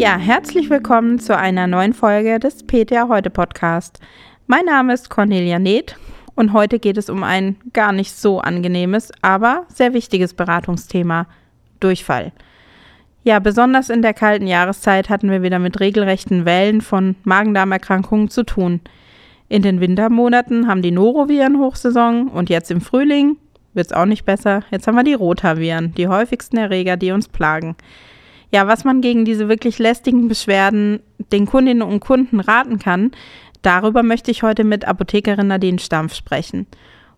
Ja, 0.00 0.16
herzlich 0.16 0.70
willkommen 0.70 1.18
zu 1.18 1.36
einer 1.36 1.66
neuen 1.66 1.92
Folge 1.92 2.38
des 2.38 2.62
PTA 2.62 3.08
Heute 3.08 3.30
Podcast. 3.30 3.98
Mein 4.46 4.64
Name 4.64 4.94
ist 4.94 5.10
Cornelia 5.10 5.58
Neth 5.58 5.96
und 6.36 6.52
heute 6.52 6.78
geht 6.78 6.96
es 6.96 7.10
um 7.10 7.24
ein 7.24 7.56
gar 7.72 7.90
nicht 7.90 8.14
so 8.14 8.38
angenehmes, 8.38 9.10
aber 9.22 9.66
sehr 9.66 9.94
wichtiges 9.94 10.34
Beratungsthema: 10.34 11.26
Durchfall. 11.80 12.30
Ja, 13.24 13.40
besonders 13.40 13.90
in 13.90 14.00
der 14.00 14.14
kalten 14.14 14.46
Jahreszeit 14.46 15.10
hatten 15.10 15.32
wir 15.32 15.42
wieder 15.42 15.58
mit 15.58 15.80
regelrechten 15.80 16.44
Wellen 16.44 16.80
von 16.80 17.16
Magen-Darm-Erkrankungen 17.24 18.30
zu 18.30 18.44
tun. 18.44 18.80
In 19.48 19.62
den 19.62 19.80
Wintermonaten 19.80 20.68
haben 20.68 20.80
die 20.80 20.92
Noroviren 20.92 21.58
Hochsaison 21.58 22.28
und 22.28 22.50
jetzt 22.50 22.70
im 22.70 22.80
Frühling 22.80 23.36
wird 23.74 23.86
es 23.86 23.92
auch 23.92 24.06
nicht 24.06 24.24
besser. 24.24 24.62
Jetzt 24.70 24.86
haben 24.86 24.94
wir 24.94 25.02
die 25.02 25.14
Rotaviren, 25.14 25.92
die 25.96 26.06
häufigsten 26.06 26.56
Erreger, 26.56 26.96
die 26.96 27.10
uns 27.10 27.26
plagen. 27.26 27.74
Ja, 28.50 28.66
was 28.66 28.84
man 28.84 29.00
gegen 29.00 29.24
diese 29.24 29.48
wirklich 29.48 29.78
lästigen 29.78 30.28
Beschwerden 30.28 31.00
den 31.32 31.46
Kundinnen 31.46 31.82
und 31.82 32.00
Kunden 32.00 32.40
raten 32.40 32.78
kann, 32.78 33.10
darüber 33.62 34.02
möchte 34.02 34.30
ich 34.30 34.42
heute 34.42 34.64
mit 34.64 34.86
Apothekerin 34.86 35.48
Nadine 35.48 35.78
Stampf 35.78 36.14
sprechen. 36.14 36.66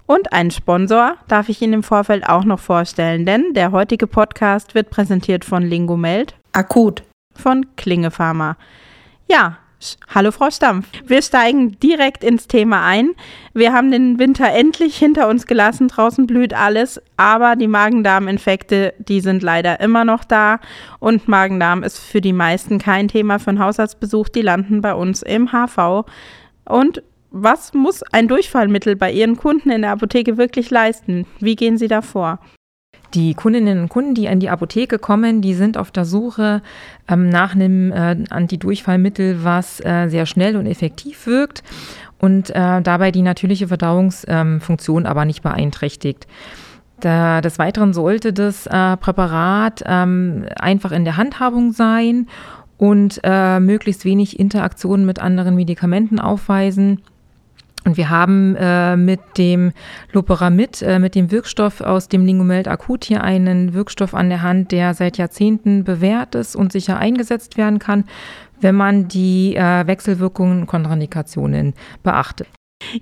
Und 0.07 0.33
einen 0.33 0.51
Sponsor 0.51 1.15
darf 1.29 1.48
ich 1.48 1.62
Ihnen 1.62 1.74
im 1.74 1.83
Vorfeld 1.85 2.29
auch 2.29 2.45
noch 2.45 2.59
vorstellen, 2.59 3.27
denn 3.27 3.55
der 3.55 3.71
heutige 3.71 4.09
Podcast 4.09 4.74
wird 4.74 4.91
präsentiert 4.91 5.45
von 5.45 5.62
Lingomeld, 5.62 6.35
akut 6.52 7.05
von 7.33 7.65
Klinge 7.77 8.10
Pharma. 8.10 8.57
Ja, 9.29 9.59
Hallo 10.12 10.30
Frau 10.30 10.51
Stampf. 10.51 10.89
Wir 11.07 11.23
steigen 11.23 11.79
direkt 11.80 12.23
ins 12.23 12.46
Thema 12.46 12.85
ein. 12.85 13.13
Wir 13.55 13.73
haben 13.73 13.91
den 13.91 14.18
Winter 14.18 14.52
endlich 14.52 14.96
hinter 14.96 15.27
uns 15.29 15.46
gelassen. 15.46 15.88
Draußen 15.88 16.27
blüht 16.27 16.52
alles, 16.52 17.01
aber 17.16 17.57
die 17.57 17.66
Magen-Darm-Infekte, 17.66 18.93
die 18.99 19.21
sind 19.21 19.43
leider 19.43 19.80
immer 19.80 20.05
noch 20.05 20.24
da. 20.24 20.60
Und 20.99 21.29
Magen-Darm 21.29 21.82
ist 21.82 21.99
für 21.99 22.21
die 22.21 22.35
meisten 22.35 22.79
kein 22.79 23.09
Thema 23.09 23.38
für 23.38 23.51
einen 23.51 23.65
Haushaltsbesuch. 23.65 24.29
Die 24.29 24.43
landen 24.43 24.82
bei 24.82 24.93
uns 24.95 25.23
im 25.23 25.51
HV. 25.51 26.05
Und 26.66 27.02
was 27.30 27.73
muss 27.73 28.02
ein 28.12 28.29
Durchfallmittel 28.29 28.96
bei 28.96 29.10
Ihren 29.10 29.37
Kunden 29.37 29.71
in 29.71 29.83
der 29.83 29.93
Apotheke 29.93 30.37
wirklich 30.37 30.68
leisten? 30.68 31.27
Wie 31.38 31.57
gehen 31.57 31.79
Sie 31.79 31.88
da 31.88 32.02
vor? 32.02 32.40
Die 33.15 33.35
Kundinnen 33.35 33.80
und 33.80 33.89
Kunden, 33.89 34.15
die 34.15 34.29
an 34.29 34.39
die 34.39 34.51
Apotheke 34.51 34.99
kommen, 34.99 35.41
die 35.43 35.55
sind 35.55 35.77
auf 35.77 35.91
der 35.91 36.05
Suche 36.05 36.63
ähm, 37.09 37.29
nach 37.29 37.55
einem 37.55 37.91
äh, 37.91 38.17
Antidurchfallmittel, 38.30 39.43
was 39.43 39.85
äh, 39.85 40.09
sehr 40.09 40.27
schnell 40.27 40.57
und 40.57 40.67
effektiv 40.67 41.27
wirkt 41.27 41.65
und 42.21 42.51
äh, 42.51 42.80
dabei 42.83 43.11
die 43.11 43.23
natürliche 43.23 43.69
Verdauungsfunktion 43.69 45.02
ähm, 45.02 45.07
aber 45.07 45.25
nicht 45.25 45.43
beeinträchtigt. 45.43 46.29
Da, 47.01 47.41
des 47.41 47.59
Weiteren 47.59 47.95
sollte 47.95 48.33
das 48.33 48.67
äh, 48.67 48.97
Präparat 48.99 49.83
ähm, 49.87 50.45
einfach 50.61 50.93
in 50.93 51.05
der 51.05 51.17
Handhabung 51.17 51.73
sein 51.73 52.29
und 52.77 53.21
äh, 53.24 53.59
möglichst 53.59 54.05
wenig 54.05 54.39
Interaktionen 54.39 55.05
mit 55.05 55.19
anderen 55.19 55.55
Medikamenten 55.57 56.21
aufweisen 56.21 57.01
und 57.85 57.97
wir 57.97 58.11
haben 58.11 58.57
äh, 58.57 58.97
mit 58.97 59.21
dem 59.39 59.73
Loperamid, 60.13 60.83
äh, 60.83 60.99
mit 60.99 61.15
dem 61.15 61.31
Wirkstoff 61.31 61.81
aus 61.81 62.09
dem 62.09 62.27
Lingomeld 62.27 62.69
akut 62.69 63.05
hier 63.05 63.25
einen 63.25 63.73
Wirkstoff 63.73 64.15
an 64.15 64.28
der 64.28 64.43
Hand, 64.43 64.73
der 64.73 64.95
seit 64.95 65.17
Jahrzehnten 65.17 65.84
bewährt 65.84 66.34
ist 66.34 66.56
und 66.56 66.73
sicher 66.73 66.99
eingesetzt 66.99 67.56
werden 67.56 67.78
kann, 67.78 68.05
wenn 68.61 68.75
man 68.75 69.09
die 69.09 69.56
äh, 69.56 69.87
Wechselwirkungen 69.87 70.61
und 70.61 70.67
Kontraindikationen 70.67 71.75
beachtet. 72.03 72.49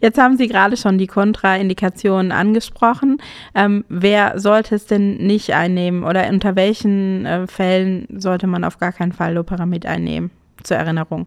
Jetzt 0.00 0.18
haben 0.18 0.36
Sie 0.36 0.48
gerade 0.48 0.76
schon 0.76 0.98
die 0.98 1.06
Kontraindikationen 1.06 2.32
angesprochen. 2.32 3.18
Ähm, 3.54 3.84
wer 3.88 4.38
sollte 4.38 4.74
es 4.74 4.86
denn 4.86 5.16
nicht 5.18 5.54
einnehmen 5.54 6.04
oder 6.04 6.28
unter 6.28 6.56
welchen 6.56 7.26
äh, 7.26 7.46
Fällen 7.46 8.06
sollte 8.16 8.46
man 8.46 8.64
auf 8.64 8.78
gar 8.78 8.92
keinen 8.92 9.12
Fall 9.12 9.34
Loperamid 9.34 9.86
einnehmen? 9.86 10.30
Zur 10.64 10.76
Erinnerung. 10.76 11.26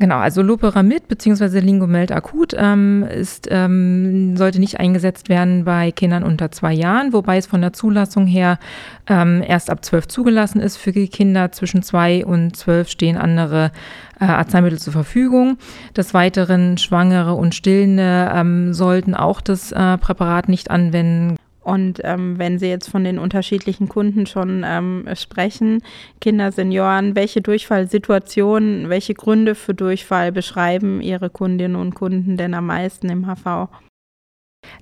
Genau, 0.00 0.16
also 0.16 0.40
Loperamid 0.40 1.08
bzw. 1.08 1.60
Lingomeld 1.60 2.10
akut 2.10 2.54
ähm, 2.56 3.02
ist, 3.02 3.48
ähm, 3.50 4.34
sollte 4.34 4.58
nicht 4.58 4.80
eingesetzt 4.80 5.28
werden 5.28 5.66
bei 5.66 5.92
Kindern 5.92 6.22
unter 6.22 6.50
zwei 6.50 6.72
Jahren, 6.72 7.12
wobei 7.12 7.36
es 7.36 7.46
von 7.46 7.60
der 7.60 7.74
Zulassung 7.74 8.26
her 8.26 8.58
ähm, 9.06 9.44
erst 9.46 9.68
ab 9.68 9.84
zwölf 9.84 10.08
zugelassen 10.08 10.58
ist. 10.58 10.78
Für 10.78 10.92
die 10.92 11.08
Kinder 11.08 11.52
zwischen 11.52 11.82
zwei 11.82 12.24
und 12.24 12.56
zwölf 12.56 12.88
stehen 12.88 13.18
andere 13.18 13.72
äh, 14.18 14.24
Arzneimittel 14.24 14.78
zur 14.78 14.94
Verfügung. 14.94 15.58
Des 15.94 16.14
Weiteren 16.14 16.78
Schwangere 16.78 17.34
und 17.34 17.54
Stillende 17.54 18.32
ähm, 18.34 18.72
sollten 18.72 19.14
auch 19.14 19.42
das 19.42 19.70
äh, 19.70 19.98
Präparat 19.98 20.48
nicht 20.48 20.70
anwenden. 20.70 21.36
Und 21.70 22.00
ähm, 22.02 22.36
wenn 22.36 22.58
Sie 22.58 22.66
jetzt 22.66 22.90
von 22.90 23.04
den 23.04 23.20
unterschiedlichen 23.20 23.88
Kunden 23.88 24.26
schon 24.26 24.64
ähm, 24.66 25.06
sprechen, 25.14 25.84
Kinder, 26.20 26.50
Senioren, 26.50 27.14
welche 27.14 27.42
Durchfallsituationen, 27.42 28.88
welche 28.88 29.14
Gründe 29.14 29.54
für 29.54 29.72
Durchfall 29.72 30.32
beschreiben 30.32 31.00
Ihre 31.00 31.30
Kundinnen 31.30 31.76
und 31.76 31.94
Kunden 31.94 32.36
denn 32.36 32.54
am 32.54 32.66
meisten 32.66 33.08
im 33.08 33.24
HV? 33.24 33.68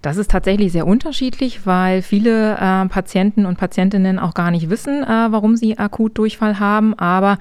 Das 0.01 0.17
ist 0.17 0.31
tatsächlich 0.31 0.73
sehr 0.73 0.87
unterschiedlich, 0.87 1.67
weil 1.67 2.01
viele 2.01 2.55
äh, 2.55 2.87
Patienten 2.87 3.45
und 3.45 3.59
Patientinnen 3.59 4.19
auch 4.19 4.33
gar 4.33 4.51
nicht 4.51 4.71
wissen, 4.71 5.03
äh, 5.03 5.07
warum 5.07 5.57
sie 5.57 5.79
akut 5.79 6.17
Durchfall 6.17 6.59
haben. 6.59 6.95
Aber 6.95 7.37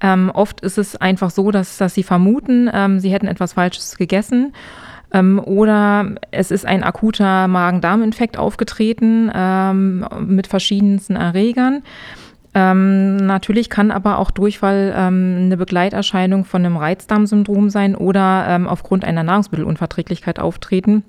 ähm, 0.00 0.32
oft 0.34 0.60
ist 0.60 0.76
es 0.76 0.96
einfach 0.96 1.30
so, 1.30 1.52
dass, 1.52 1.76
dass 1.76 1.94
sie 1.94 2.02
vermuten, 2.02 2.68
ähm, 2.74 2.98
sie 2.98 3.10
hätten 3.10 3.28
etwas 3.28 3.52
Falsches 3.52 3.96
gegessen 3.96 4.52
ähm, 5.12 5.38
oder 5.38 6.14
es 6.30 6.50
ist 6.50 6.66
ein 6.66 6.82
akuter 6.82 7.48
Magen-Darm-Infekt 7.48 8.38
aufgetreten 8.38 9.30
ähm, 9.34 10.06
mit 10.26 10.46
verschiedensten 10.46 11.16
Erregern. 11.16 11.82
Ähm, 12.54 13.16
natürlich 13.16 13.70
kann 13.70 13.90
aber 13.90 14.18
auch 14.18 14.30
Durchfall 14.30 14.92
ähm, 14.96 15.36
eine 15.42 15.56
Begleiterscheinung 15.56 16.44
von 16.44 16.64
einem 16.64 16.76
Reizdarmsyndrom 16.76 17.70
sein 17.70 17.94
oder 17.94 18.46
ähm, 18.48 18.66
aufgrund 18.66 19.04
einer 19.04 19.22
Nahrungsmittelunverträglichkeit 19.22 20.38
auftreten. 20.38 21.04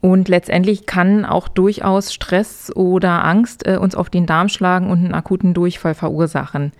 Und 0.00 0.28
letztendlich 0.28 0.86
kann 0.86 1.24
auch 1.24 1.48
durchaus 1.48 2.12
Stress 2.12 2.74
oder 2.74 3.24
Angst 3.24 3.66
äh, 3.66 3.78
uns 3.78 3.94
auf 3.94 4.10
den 4.10 4.26
Darm 4.26 4.48
schlagen 4.48 4.90
und 4.90 4.98
einen 4.98 5.14
akuten 5.14 5.54
Durchfall 5.54 5.94
verursachen. 5.94 6.72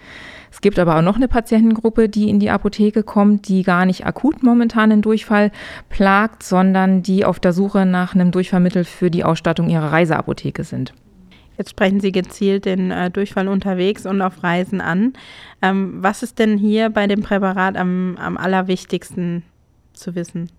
Es 0.50 0.60
gibt 0.60 0.78
aber 0.78 0.97
auch 0.97 1.03
noch 1.03 1.16
eine 1.16 1.28
Patientengruppe, 1.28 2.09
die 2.09 2.28
in 2.28 2.41
die 2.41 2.50
Apotheke 2.50 3.03
kommt, 3.03 3.48
die 3.48 3.62
gar 3.62 3.86
nicht 3.86 4.06
akut 4.06 4.42
momentan 4.42 4.92
einen 4.92 5.03
Durchfall 5.03 5.50
plagt, 5.88 6.42
sondern 6.42 7.03
die 7.03 7.25
auf 7.25 7.41
der 7.41 7.53
Suche 7.53 7.86
nach 7.86 8.14
einem 8.14 8.31
Durchfallmittel 8.31 8.84
für 8.84 9.10
die 9.10 9.25
Ausstattung 9.25 9.69
ihrer 9.69 9.92
Reiseapotheke 9.92 10.64
sind. 10.64 10.94
Jetzt 11.56 11.70
sprechen 11.70 11.98
Sie 11.98 12.12
gezielt 12.12 12.66
den 12.66 12.92
äh, 12.92 13.10
Durchfall 13.10 13.48
unterwegs 13.48 14.06
und 14.06 14.22
auf 14.22 14.44
Reisen 14.44 14.81
an. 14.81 15.14
Ähm, 15.60 15.94
was 16.00 16.22
ist 16.22 16.38
denn 16.38 16.56
hier 16.56 16.88
bei 16.88 17.09
dem 17.09 17.22
Präparat 17.22 17.76
am, 17.76 18.16
am 18.16 18.36
allerwichtigsten 18.36 19.42
zu 19.92 20.15
wissen? 20.15 20.50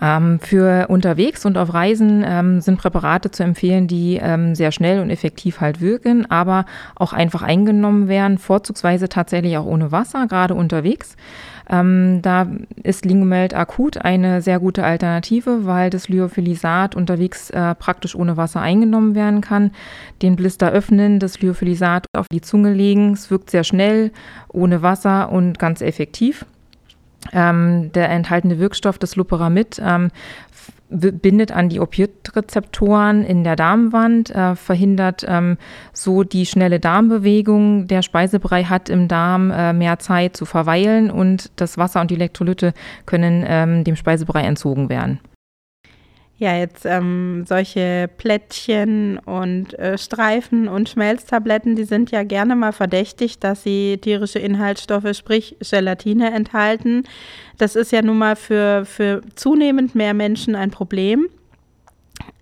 Ähm, 0.00 0.40
für 0.40 0.88
unterwegs 0.88 1.46
und 1.46 1.56
auf 1.56 1.72
Reisen 1.72 2.22
ähm, 2.26 2.60
sind 2.60 2.78
Präparate 2.78 3.30
zu 3.30 3.42
empfehlen, 3.42 3.86
die 3.86 4.18
ähm, 4.20 4.54
sehr 4.54 4.70
schnell 4.70 5.00
und 5.00 5.08
effektiv 5.08 5.60
halt 5.60 5.80
wirken, 5.80 6.30
aber 6.30 6.66
auch 6.96 7.14
einfach 7.14 7.42
eingenommen 7.42 8.06
werden, 8.06 8.36
vorzugsweise 8.36 9.08
tatsächlich 9.08 9.56
auch 9.56 9.64
ohne 9.64 9.92
Wasser, 9.92 10.26
gerade 10.26 10.54
unterwegs. 10.54 11.16
Ähm, 11.68 12.20
da 12.22 12.46
ist 12.82 13.04
Lingomeld 13.04 13.54
akut 13.54 13.98
eine 13.98 14.40
sehr 14.42 14.60
gute 14.60 14.84
Alternative, 14.84 15.64
weil 15.64 15.90
das 15.90 16.08
Lyophilisat 16.08 16.94
unterwegs 16.94 17.50
äh, 17.50 17.74
praktisch 17.74 18.14
ohne 18.14 18.36
Wasser 18.36 18.60
eingenommen 18.60 19.14
werden 19.14 19.40
kann. 19.40 19.72
Den 20.22 20.36
Blister 20.36 20.70
öffnen, 20.70 21.18
das 21.18 21.40
Lyophilisat 21.40 22.06
auf 22.16 22.26
die 22.30 22.40
Zunge 22.40 22.72
legen. 22.72 23.14
Es 23.14 23.30
wirkt 23.30 23.50
sehr 23.50 23.64
schnell, 23.64 24.12
ohne 24.48 24.82
Wasser 24.82 25.32
und 25.32 25.58
ganz 25.58 25.80
effektiv. 25.80 26.44
Ähm, 27.32 27.92
der 27.92 28.10
enthaltene 28.10 28.58
Wirkstoff 28.58 28.98
des 28.98 29.16
Loperamid 29.16 29.80
ähm, 29.84 30.10
bindet 30.88 31.52
an 31.52 31.68
die 31.68 31.80
Opioidrezeptoren 31.80 33.24
in 33.24 33.44
der 33.44 33.56
Darmwand, 33.56 34.30
äh, 34.30 34.54
verhindert 34.54 35.24
ähm, 35.28 35.58
so 35.92 36.22
die 36.22 36.46
schnelle 36.46 36.78
Darmbewegung. 36.78 37.88
Der 37.88 38.02
Speisebrei 38.02 38.64
hat 38.64 38.88
im 38.88 39.08
Darm 39.08 39.50
äh, 39.50 39.72
mehr 39.72 39.98
Zeit 39.98 40.36
zu 40.36 40.44
verweilen 40.44 41.10
und 41.10 41.50
das 41.56 41.76
Wasser 41.76 42.00
und 42.00 42.10
die 42.10 42.14
Elektrolyte 42.14 42.72
können 43.04 43.44
ähm, 43.46 43.84
dem 43.84 43.96
Speisebrei 43.96 44.42
entzogen 44.42 44.88
werden. 44.88 45.20
Ja, 46.38 46.54
jetzt 46.54 46.84
ähm, 46.84 47.44
solche 47.46 48.10
Plättchen 48.18 49.18
und 49.18 49.78
äh, 49.78 49.96
Streifen 49.96 50.68
und 50.68 50.90
Schmelztabletten, 50.90 51.76
die 51.76 51.84
sind 51.84 52.10
ja 52.10 52.24
gerne 52.24 52.54
mal 52.54 52.72
verdächtig, 52.72 53.38
dass 53.38 53.62
sie 53.62 53.96
tierische 53.96 54.38
Inhaltsstoffe, 54.38 55.16
sprich 55.16 55.56
Gelatine 55.60 56.32
enthalten. 56.32 57.04
Das 57.56 57.74
ist 57.74 57.90
ja 57.90 58.02
nun 58.02 58.18
mal 58.18 58.36
für, 58.36 58.84
für 58.84 59.22
zunehmend 59.34 59.94
mehr 59.94 60.12
Menschen 60.12 60.54
ein 60.54 60.70
Problem. 60.70 61.26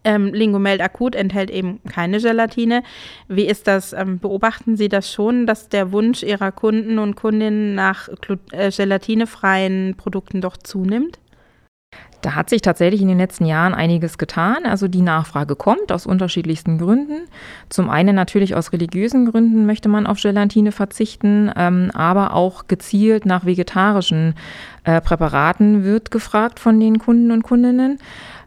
Ähm, 0.03 0.35
Lingomeld 0.35 0.81
akut 0.81 1.15
enthält 1.15 1.51
eben 1.51 1.81
keine 1.89 2.19
Gelatine. 2.19 2.83
Wie 3.29 3.47
ist 3.47 3.69
das? 3.69 3.93
Ähm, 3.93 4.19
beobachten 4.19 4.77
Sie 4.77 4.89
das 4.89 5.11
schon, 5.11 5.47
dass 5.47 5.69
der 5.69 5.93
Wunsch 5.93 6.25
Ihrer 6.25 6.51
Kunden 6.51 6.99
und 6.99 7.15
Kundinnen 7.15 7.77
nach 7.77 8.09
äh, 8.51 8.71
gelatinefreien 8.71 9.95
Produkten 9.97 10.41
doch 10.41 10.57
zunimmt? 10.57 11.21
Da 12.25 12.35
hat 12.35 12.49
sich 12.49 12.63
tatsächlich 12.63 13.03
in 13.03 13.09
den 13.09 13.19
letzten 13.19 13.45
Jahren 13.45 13.75
einiges 13.75 14.17
getan. 14.17 14.65
Also 14.65 14.89
die 14.89 15.03
Nachfrage 15.03 15.57
kommt 15.57 15.93
aus 15.93 16.07
unterschiedlichsten 16.07 16.79
Gründen. 16.79 17.27
Zum 17.69 17.91
einen 17.91 18.17
natürlich 18.17 18.55
aus 18.55 18.73
religiösen 18.73 19.31
Gründen 19.31 19.67
möchte 19.67 19.91
man 19.91 20.07
auf 20.07 20.23
Gelatine 20.23 20.73
verzichten, 20.73 21.53
ähm, 21.55 21.91
aber 21.93 22.33
auch 22.33 22.67
gezielt 22.67 23.27
nach 23.27 23.45
vegetarischen 23.45 24.37
äh, 24.85 25.03
Präparaten 25.03 25.85
wird 25.85 26.11
gefragt 26.11 26.61
von 26.61 26.81
den 26.81 26.99
Kunden 26.99 27.31
und 27.31 27.43
Kundinnen. 27.43 27.99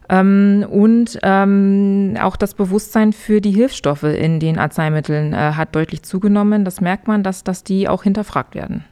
Ähm, 0.08 0.66
und 0.68 1.16
ähm, 1.22 2.16
auch 2.20 2.34
das 2.34 2.54
Bewusstsein 2.54 3.12
für 3.12 3.40
die 3.40 3.52
Hilfsstoffe 3.52 4.02
in 4.02 4.40
den 4.40 4.58
Arzneimitteln 4.58 5.34
äh, 5.34 5.52
hat 5.52 5.76
deutlich 5.76 6.02
zugenommen. 6.02 6.64
Das 6.64 6.80
merkt 6.80 7.06
man, 7.06 7.22
dass, 7.22 7.44
dass 7.44 7.62
die 7.62 7.88
auch 7.88 8.02
hinterfragt 8.02 8.56
werden 8.56 8.84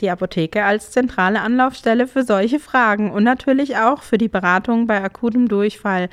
die 0.00 0.10
Apotheke 0.10 0.64
als 0.64 0.90
zentrale 0.90 1.40
Anlaufstelle 1.40 2.06
für 2.06 2.24
solche 2.24 2.58
Fragen 2.58 3.10
und 3.10 3.24
natürlich 3.24 3.76
auch 3.76 4.02
für 4.02 4.18
die 4.18 4.28
Beratung 4.28 4.86
bei 4.86 5.02
akutem 5.02 5.48
Durchfall. 5.48 6.08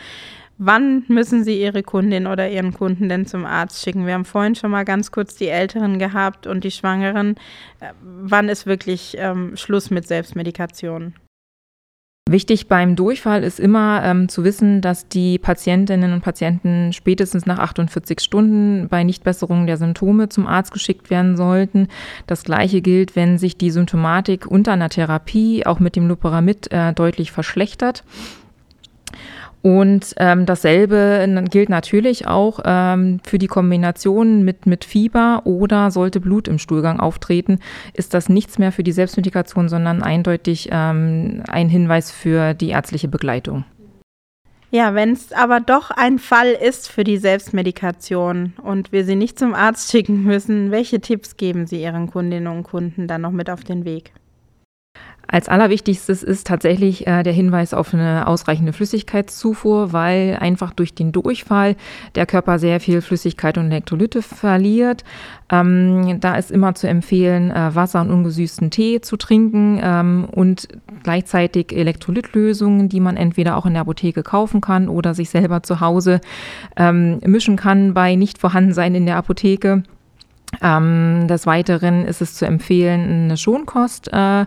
Wann 0.63 1.03
müssen 1.07 1.43
Sie 1.43 1.59
Ihre 1.59 1.81
Kundin 1.81 2.27
oder 2.27 2.47
Ihren 2.47 2.73
Kunden 2.73 3.09
denn 3.09 3.25
zum 3.25 3.45
Arzt 3.45 3.81
schicken? 3.81 4.05
Wir 4.05 4.13
haben 4.13 4.25
vorhin 4.25 4.53
schon 4.53 4.69
mal 4.69 4.85
ganz 4.85 5.11
kurz 5.11 5.35
die 5.35 5.47
Älteren 5.47 5.97
gehabt 5.97 6.45
und 6.45 6.63
die 6.63 6.69
Schwangeren. 6.69 7.35
Äh, 7.79 7.93
wann 8.01 8.47
ist 8.47 8.67
wirklich 8.67 9.15
ähm, 9.17 9.57
Schluss 9.57 9.89
mit 9.89 10.07
Selbstmedikation? 10.07 11.15
Wichtig 12.31 12.69
beim 12.69 12.95
Durchfall 12.95 13.43
ist 13.43 13.59
immer 13.59 14.01
ähm, 14.05 14.29
zu 14.29 14.45
wissen, 14.45 14.79
dass 14.79 15.09
die 15.09 15.37
Patientinnen 15.37 16.13
und 16.13 16.21
Patienten 16.21 16.93
spätestens 16.93 17.45
nach 17.45 17.59
48 17.59 18.21
Stunden 18.21 18.87
bei 18.87 19.03
Nichtbesserung 19.03 19.67
der 19.67 19.75
Symptome 19.75 20.29
zum 20.29 20.47
Arzt 20.47 20.71
geschickt 20.71 21.09
werden 21.09 21.35
sollten. 21.35 21.89
Das 22.27 22.45
Gleiche 22.45 22.81
gilt, 22.81 23.17
wenn 23.17 23.37
sich 23.37 23.57
die 23.57 23.69
Symptomatik 23.69 24.47
unter 24.47 24.71
einer 24.71 24.87
Therapie 24.87 25.65
auch 25.65 25.81
mit 25.81 25.97
dem 25.97 26.07
Loperamid 26.07 26.71
äh, 26.71 26.93
deutlich 26.93 27.33
verschlechtert. 27.33 28.05
Und 29.61 30.15
ähm, 30.17 30.45
dasselbe 30.45 31.45
gilt 31.51 31.69
natürlich 31.69 32.25
auch 32.27 32.61
ähm, 32.65 33.19
für 33.23 33.37
die 33.37 33.47
Kombination 33.47 34.43
mit, 34.43 34.65
mit 34.65 34.85
Fieber 34.85 35.41
oder 35.43 35.91
sollte 35.91 36.19
Blut 36.19 36.47
im 36.47 36.57
Stuhlgang 36.57 36.99
auftreten, 36.99 37.59
ist 37.93 38.13
das 38.13 38.27
nichts 38.27 38.57
mehr 38.57 38.71
für 38.71 38.83
die 38.83 38.91
Selbstmedikation, 38.91 39.69
sondern 39.69 40.01
eindeutig 40.01 40.69
ähm, 40.71 41.43
ein 41.47 41.69
Hinweis 41.69 42.11
für 42.11 42.55
die 42.55 42.69
ärztliche 42.69 43.07
Begleitung. 43.07 43.63
Ja, 44.73 44.95
wenn 44.95 45.11
es 45.11 45.33
aber 45.33 45.59
doch 45.59 45.91
ein 45.91 46.17
Fall 46.17 46.53
ist 46.53 46.89
für 46.89 47.03
die 47.03 47.17
Selbstmedikation 47.17 48.53
und 48.63 48.93
wir 48.93 49.03
sie 49.03 49.17
nicht 49.17 49.37
zum 49.37 49.53
Arzt 49.53 49.91
schicken 49.91 50.23
müssen, 50.23 50.71
welche 50.71 51.01
Tipps 51.01 51.35
geben 51.35 51.67
Sie 51.67 51.81
Ihren 51.81 52.09
Kundinnen 52.09 52.47
und 52.47 52.63
Kunden 52.63 53.05
dann 53.05 53.21
noch 53.21 53.31
mit 53.31 53.49
auf 53.49 53.65
den 53.65 53.83
Weg? 53.83 54.13
Als 55.31 55.47
allerwichtigstes 55.47 56.23
ist 56.23 56.45
tatsächlich 56.45 57.07
äh, 57.07 57.23
der 57.23 57.31
Hinweis 57.31 57.73
auf 57.73 57.93
eine 57.93 58.27
ausreichende 58.27 58.73
Flüssigkeitszufuhr, 58.73 59.93
weil 59.93 60.37
einfach 60.39 60.73
durch 60.73 60.93
den 60.93 61.13
Durchfall 61.13 61.77
der 62.15 62.25
Körper 62.25 62.59
sehr 62.59 62.81
viel 62.81 63.01
Flüssigkeit 63.01 63.57
und 63.57 63.71
Elektrolyte 63.71 64.21
verliert. 64.21 65.05
Ähm, 65.49 66.19
da 66.19 66.35
ist 66.35 66.51
immer 66.51 66.75
zu 66.75 66.87
empfehlen, 66.89 67.49
äh, 67.49 67.73
Wasser 67.73 68.01
und 68.01 68.11
ungesüßten 68.11 68.71
Tee 68.71 68.99
zu 68.99 69.15
trinken 69.15 69.79
ähm, 69.81 70.27
und 70.29 70.67
gleichzeitig 71.03 71.71
Elektrolytlösungen, 71.71 72.89
die 72.89 72.99
man 72.99 73.15
entweder 73.15 73.55
auch 73.55 73.65
in 73.65 73.73
der 73.73 73.83
Apotheke 73.83 74.23
kaufen 74.23 74.59
kann 74.59 74.89
oder 74.89 75.13
sich 75.13 75.29
selber 75.29 75.63
zu 75.63 75.79
Hause 75.79 76.19
ähm, 76.75 77.19
mischen 77.25 77.55
kann 77.55 77.93
bei 77.93 78.15
Nichtvorhandensein 78.15 78.95
in 78.95 79.05
der 79.05 79.15
Apotheke. 79.15 79.83
Ähm, 80.61 81.27
des 81.27 81.45
Weiteren 81.45 82.05
ist 82.05 82.21
es 82.21 82.35
zu 82.35 82.45
empfehlen, 82.45 83.25
eine 83.25 83.37
Schonkost 83.37 84.11
äh, 84.11 84.45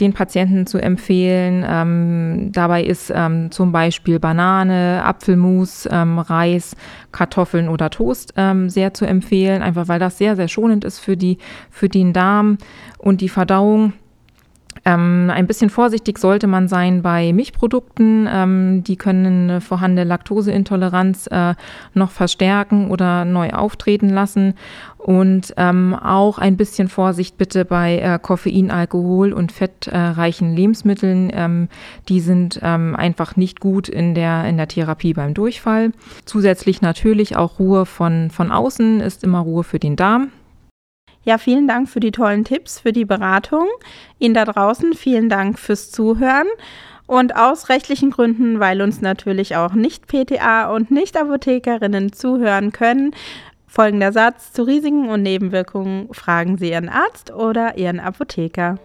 den 0.00 0.12
Patienten 0.12 0.66
zu 0.66 0.78
empfehlen. 0.78 1.64
Ähm, 1.66 2.50
dabei 2.52 2.82
ist 2.82 3.12
ähm, 3.14 3.50
zum 3.50 3.70
Beispiel 3.70 4.18
Banane, 4.18 5.02
Apfelmus, 5.04 5.88
ähm, 5.90 6.18
Reis, 6.18 6.74
Kartoffeln 7.12 7.68
oder 7.68 7.90
Toast 7.90 8.34
ähm, 8.36 8.68
sehr 8.68 8.92
zu 8.94 9.06
empfehlen, 9.06 9.62
einfach 9.62 9.86
weil 9.86 10.00
das 10.00 10.18
sehr, 10.18 10.34
sehr 10.34 10.48
schonend 10.48 10.84
ist 10.84 10.98
für, 10.98 11.16
die, 11.16 11.38
für 11.70 11.88
den 11.88 12.12
Darm 12.12 12.58
und 12.98 13.20
die 13.20 13.28
Verdauung. 13.28 13.92
Ähm, 14.84 15.30
ein 15.32 15.46
bisschen 15.46 15.70
vorsichtig 15.70 16.18
sollte 16.18 16.46
man 16.46 16.68
sein 16.68 17.00
bei 17.02 17.32
Milchprodukten. 17.32 18.28
Ähm, 18.30 18.84
die 18.84 18.96
können 18.96 19.50
eine 19.50 19.60
vorhandene 19.60 20.06
Laktoseintoleranz 20.06 21.26
äh, 21.28 21.54
noch 21.94 22.10
verstärken 22.10 22.90
oder 22.90 23.24
neu 23.24 23.50
auftreten 23.50 24.10
lassen. 24.10 24.54
Und 24.98 25.54
ähm, 25.56 25.94
auch 25.94 26.38
ein 26.38 26.56
bisschen 26.56 26.88
Vorsicht 26.88 27.36
bitte 27.38 27.64
bei 27.64 27.98
äh, 27.98 28.18
Koffein, 28.20 28.70
Alkohol 28.70 29.32
und 29.32 29.52
fettreichen 29.52 30.54
Lebensmitteln. 30.54 31.30
Ähm, 31.34 31.68
die 32.08 32.20
sind 32.20 32.60
ähm, 32.62 32.94
einfach 32.96 33.36
nicht 33.36 33.60
gut 33.60 33.88
in 33.88 34.14
der, 34.14 34.44
in 34.46 34.56
der 34.56 34.68
Therapie 34.68 35.14
beim 35.14 35.34
Durchfall. 35.34 35.92
Zusätzlich 36.24 36.82
natürlich 36.82 37.36
auch 37.36 37.58
Ruhe 37.58 37.86
von, 37.86 38.30
von 38.30 38.50
außen 38.50 39.00
ist 39.00 39.24
immer 39.24 39.40
Ruhe 39.40 39.64
für 39.64 39.78
den 39.78 39.96
Darm. 39.96 40.30
Ja, 41.24 41.38
vielen 41.38 41.66
Dank 41.66 41.88
für 41.88 42.00
die 42.00 42.10
tollen 42.10 42.44
Tipps, 42.44 42.80
für 42.80 42.92
die 42.92 43.06
Beratung. 43.06 43.66
Ihnen 44.18 44.34
da 44.34 44.44
draußen 44.44 44.92
vielen 44.92 45.28
Dank 45.28 45.58
fürs 45.58 45.90
Zuhören. 45.90 46.46
Und 47.06 47.36
aus 47.36 47.68
rechtlichen 47.68 48.10
Gründen, 48.10 48.60
weil 48.60 48.80
uns 48.80 49.00
natürlich 49.00 49.56
auch 49.56 49.74
nicht 49.74 50.06
PTA 50.06 50.70
und 50.74 50.90
nicht 50.90 51.18
Apothekerinnen 51.18 52.12
zuhören 52.12 52.72
können, 52.72 53.14
folgender 53.66 54.12
Satz 54.12 54.52
zu 54.52 54.62
Risiken 54.62 55.10
und 55.10 55.22
Nebenwirkungen 55.22 56.08
fragen 56.12 56.56
Sie 56.56 56.70
Ihren 56.70 56.88
Arzt 56.88 57.30
oder 57.30 57.76
Ihren 57.76 58.00
Apotheker. 58.00 58.78